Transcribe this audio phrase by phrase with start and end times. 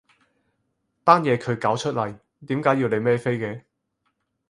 [1.03, 2.17] 單嘢佢搞出嚟，
[2.47, 3.61] 點解要你孭飛嘅？